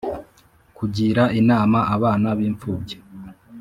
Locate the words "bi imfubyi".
2.37-2.97